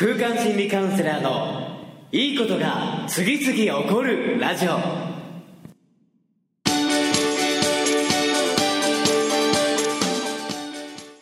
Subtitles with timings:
[0.00, 1.76] 空間心理カウンセラーの
[2.12, 4.78] いいことが次々起こるラジオ。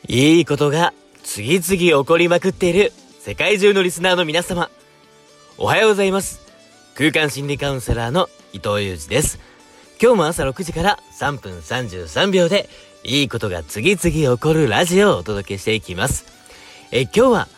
[0.07, 0.93] いいことが
[1.23, 4.69] 次々起こりまくっている世界中のリスナーの皆様。
[5.56, 6.43] おはようございます。
[6.97, 9.38] 空間心理カウンセラーの伊藤裕二です。
[9.98, 12.69] 今日も朝6時から3分33秒で
[13.05, 16.27] いいことが次々起こるラジオをお届けしていきます。
[16.93, 17.48] え今日は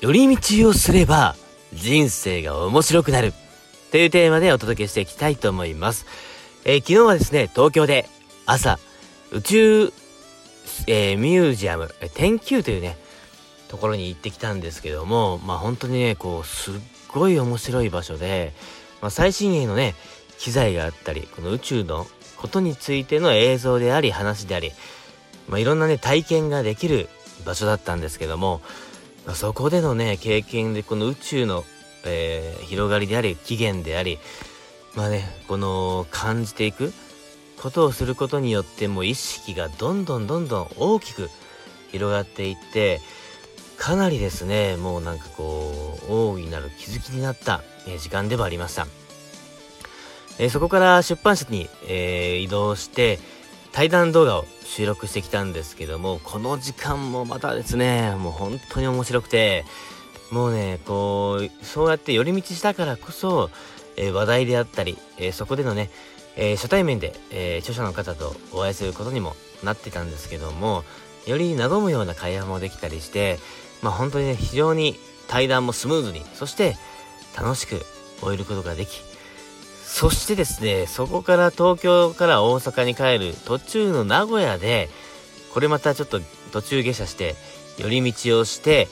[0.00, 1.34] 寄り道をすれば
[1.72, 3.32] 人生が面白くなる
[3.90, 6.06] というテーマでお届けしていきたいと思います。
[6.64, 8.06] えー、昨日はですね、東京で
[8.46, 8.78] 朝、
[9.32, 9.92] 宇宙、
[10.86, 12.96] えー、ミュージアム、天球というね、
[13.68, 16.74] ところに行ってきたんですけども、まあ本当にね、こう、すっ
[17.08, 18.52] ごい面白い場所で、
[19.00, 19.94] まあ最新鋭のね、
[20.38, 22.06] 機材があったり、この宇宙の
[22.36, 24.70] ことについての映像であり、話であり、
[25.48, 27.08] まあいろんなね、体験ができる
[27.44, 28.60] 場所だったんですけども、
[29.34, 31.64] そこでのね、経験でこの宇宙の、
[32.04, 34.18] えー、広がりであり、起源であり、
[34.94, 36.92] まあね、この感じていく
[37.60, 41.30] ことをすることによってもう意識がどんどんどんどん大きく
[41.90, 43.00] 広がっていって、
[43.76, 48.86] かなりですね、もうなんかこう、大いなる気づきになった、え、時間でもありました。
[50.38, 53.18] えー、そこから出版社に、えー、移動して、
[53.78, 59.64] 対談動画を収録してきたんですけども、この時間もまたですね、もう本当に面白くて、
[60.32, 63.50] もうね、こう、そうやって寄り道したからこそ、
[63.96, 65.90] えー、話題であったり、えー、そこでのね、
[66.34, 70.82] えー、初対面で、え著者の方とお会いすることにもなってたんですけども、
[71.28, 73.38] より和むような会話もできたりして、
[73.80, 74.96] まあ本当にね、非常に
[75.28, 76.76] 対談もスムーズに、そして
[77.36, 77.86] 楽しく
[78.22, 79.02] 終えることができ、
[79.98, 84.88] そしてですね、そこから東京から大阪に帰る途中の名古屋で、
[85.52, 86.20] これまたちょっと
[86.52, 87.34] 途中下車して、
[87.78, 88.86] 寄り道をして、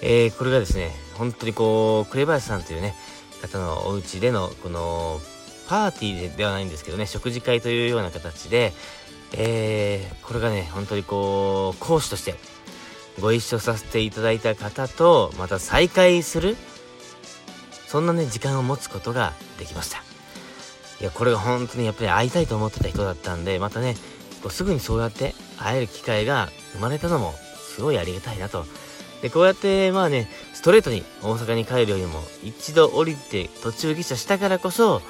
[0.00, 2.94] えー、これがですね、本当にこう、紅林さんというね、
[3.42, 5.20] 方のお家での、この、
[5.68, 8.72] パーティーではないんですけどね、食事会というような形で、
[9.34, 12.36] えー、これがね、本当にこう、講師として
[13.20, 16.56] ご一緒させていただいた方と、また再会する、
[17.86, 20.07] そんなね、時間を持つことができました。
[21.00, 23.94] いや、これが本当にやっぱり会いたいと思ってた人だったんで、またね、
[24.42, 27.34] こうすぐにそうやって会える機会が生まれたのも、
[27.74, 28.64] すごいありがたいなと。
[29.22, 35.02] で、こうやって、まあね、ストレートに大阪に帰るよりも、一度降りて途中下車したからこそ、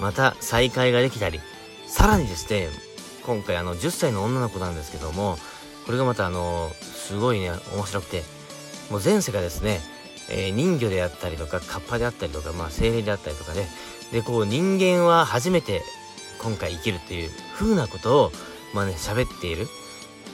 [0.00, 1.40] また再会ができたり、
[1.86, 2.68] さらにですね、
[3.24, 5.38] 今回あの、10歳の女の子なんですけども、
[5.84, 8.22] これがまたあの、すごいね、面白くて、
[8.90, 9.80] もう前世がですね、
[10.30, 13.66] えー、人魚であったりとか、カッパであったりとか、まあ精霊であったりとかで、
[14.12, 15.82] で、こう人間は初めて
[16.38, 18.32] 今回生きるっていう風なことを、
[18.74, 19.66] まあね、喋っている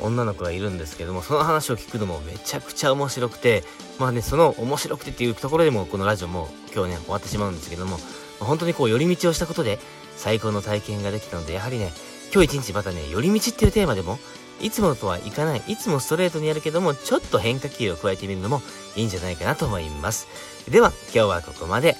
[0.01, 3.65] 女の子がいるんですけども、その話を聞くのもめちゃくちゃ面白くて、
[3.99, 7.99] まあね、その面白くてっていうところでもこのラジオも今日ね、終わってしまうんですけども、
[8.41, 9.79] 本当にこう寄り道をしたことで
[10.17, 11.93] 最高の体験ができたので、やはりね、
[12.33, 14.19] 今日一日またね、寄り道っていうテーマでも、
[14.62, 18.62] いつもとはいかない、いつもストレートにやるけども、ちょっと変化球を加えてみるのも
[18.97, 20.27] いいんじゃないかなと思います。
[20.71, 21.97] では、今日はここまで。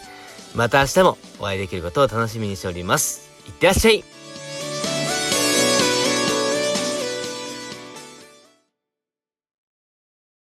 [0.55, 3.31] また明日もお会いできることを楽しみにしております。
[3.47, 4.05] いってらっしゃい